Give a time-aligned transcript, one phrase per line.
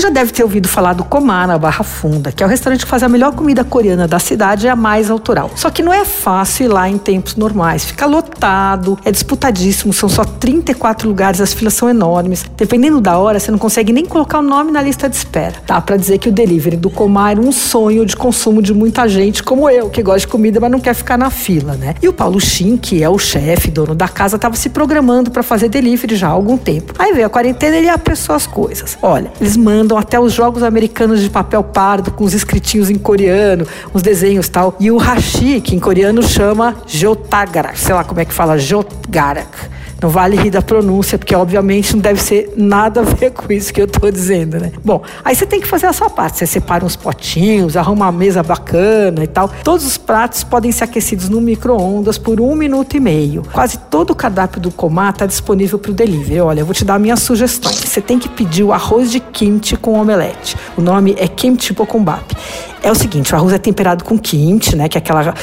[0.00, 2.90] Já deve ter ouvido falar do Comar na Barra Funda, que é o restaurante que
[2.90, 5.50] faz a melhor comida coreana da cidade e a mais autoral.
[5.54, 7.84] Só que não é fácil ir lá em tempos normais.
[7.84, 12.46] Fica lotado, é disputadíssimo, são só 34 lugares, as filas são enormes.
[12.56, 15.56] Dependendo da hora, você não consegue nem colocar o nome na lista de espera.
[15.66, 19.06] Dá para dizer que o delivery do Comar é um sonho de consumo de muita
[19.06, 21.94] gente como eu, que gosta de comida, mas não quer ficar na fila, né?
[22.00, 25.42] E o Paulo Shin, que é o chefe, dono da casa, estava se programando para
[25.42, 26.94] fazer delivery já há algum tempo.
[26.98, 28.96] Aí veio a quarentena e ele apressou as coisas.
[29.02, 33.66] Olha, eles mandam até os jogos americanos de papel pardo com os escritinhos em coreano,
[33.92, 34.76] os desenhos tal.
[34.78, 39.79] E o hashi, que em coreano chama jotagarak, sei lá como é que fala, jotgarak
[40.00, 43.72] não vale rir da pronúncia, porque obviamente não deve ser nada a ver com isso
[43.72, 44.72] que eu estou dizendo, né?
[44.84, 46.38] Bom, aí você tem que fazer a sua parte.
[46.38, 49.50] Você separa uns potinhos, arruma uma mesa bacana e tal.
[49.62, 53.42] Todos os pratos podem ser aquecidos no micro-ondas por um minuto e meio.
[53.52, 56.40] Quase todo o cardápio do Comar está disponível para o delivery.
[56.40, 57.76] Olha, eu vou te dar minhas sugestões.
[57.76, 60.56] Você tem que pedir o arroz de kimchi com omelete.
[60.76, 62.34] O nome é kimchi bokumbap.
[62.82, 65.34] É o seguinte, o arroz é temperado com kimchi, né, que é aquela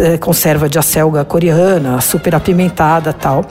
[0.00, 3.44] é, conserva de acelga coreana, super apimentada, tal,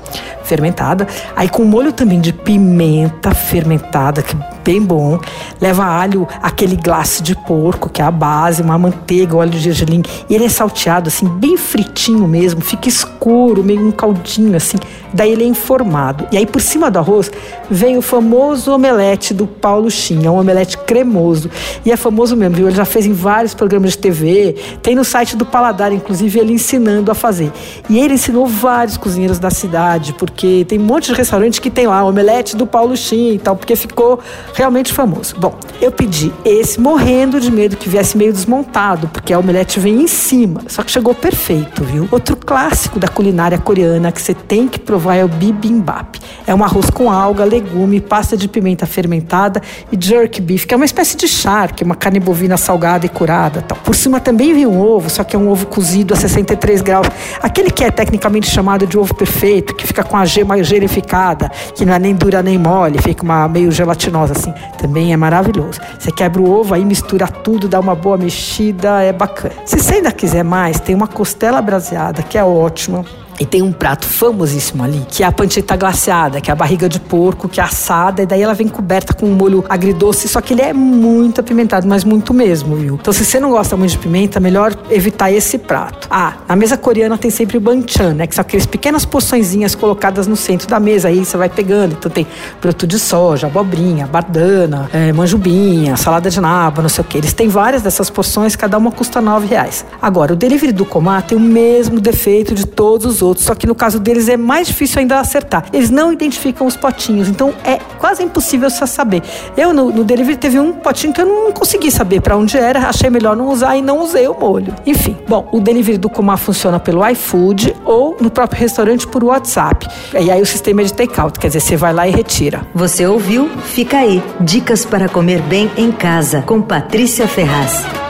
[0.50, 1.08] fermentada.
[1.36, 5.20] Aí com molho também de pimenta fermentada, que bem bom.
[5.62, 10.02] Leva alho, aquele glace de porco, que é a base, uma manteiga, óleo de gergelim.
[10.30, 14.78] E ele é salteado assim, bem fritinho mesmo, fica escuro, meio um caldinho assim.
[15.14, 16.28] Daí ele é informado.
[16.32, 17.32] E aí por cima do arroz
[17.70, 21.50] vem o famoso omelete do Paulo Chin, é um omelete cremoso.
[21.86, 22.68] E é famoso mesmo, viu?
[22.68, 26.54] Ele já fez em vários programas de TV, tem no site do Paladar, inclusive, ele
[26.54, 27.52] ensinando a fazer.
[27.90, 31.88] E ele ensinou vários cozinheiros da cidade, porque tem um monte de restaurante que tem
[31.88, 34.20] lá omelete do Paulo Chin e tal, porque ficou
[34.54, 35.36] realmente famoso.
[35.38, 40.02] Bom, eu pedi esse morrendo de medo que viesse meio desmontado, porque a omelete vem
[40.02, 40.62] em cima.
[40.68, 42.08] Só que chegou perfeito, viu?
[42.12, 46.20] Outro clássico da culinária coreana que você tem que provar é o bibimbap.
[46.48, 50.78] É um arroz com alga, legume, pasta de pimenta fermentada e jerk beef, que é
[50.78, 53.62] uma espécie de charque, uma carne bovina salgada e curada.
[53.62, 53.78] Tal.
[53.78, 57.08] Por cima também vem um ovo, só que é um ovo cozido a 63 graus.
[57.42, 61.86] Aquele que é tecnicamente chamado de ovo perfeito, que fica com a gema gelificada, que
[61.86, 64.54] não é nem dura nem mole, fica uma meio gelatinosa assim.
[64.78, 65.80] Também é maravilhoso.
[65.98, 69.56] Você quebra o ovo aí, mistura tudo, dá uma boa mexida, é bacana.
[69.66, 73.04] Se você ainda quiser mais, tem uma costela braseada, que é ótima.
[73.40, 76.90] E tem um prato famosíssimo ali, que é a panceta glaciada, que é a barriga
[76.90, 80.42] de porco, que é assada, e daí ela vem coberta com um molho agridoce, só
[80.42, 82.96] que ele é muito apimentado, mas muito mesmo, viu?
[82.96, 86.08] Então, se você não gosta muito de pimenta, melhor evitar esse prato.
[86.12, 88.28] Ah, na mesa coreana tem sempre o banchan, né?
[88.28, 91.94] Que são aquelas pequenas porçõezinhas colocadas no centro da mesa, aí você vai pegando.
[91.94, 92.28] Então tem
[92.62, 97.18] broto de soja, abobrinha, bardana, é, manjubinha, salada de naba, não sei o que.
[97.18, 99.86] Eles têm várias dessas porções, cada uma custa nove reais.
[100.02, 103.56] Agora, o delivery do Comar tem o mesmo defeito de todos os outros outros, só
[103.56, 105.66] que no caso deles é mais difícil ainda acertar.
[105.72, 109.22] Eles não identificam os potinhos, então é quase impossível saber.
[109.56, 112.88] Eu no, no delivery teve um potinho que eu não consegui saber para onde era,
[112.88, 114.74] achei melhor não usar e não usei o molho.
[114.86, 119.88] Enfim, bom, o delivery do Comar funciona pelo iFood ou no próprio restaurante por WhatsApp.
[120.20, 122.62] E aí o sistema é de takeout, quer dizer, você vai lá e retira.
[122.74, 123.50] Você ouviu?
[123.64, 124.24] Fica aí.
[124.40, 128.09] Dicas para comer bem em casa com Patrícia Ferraz.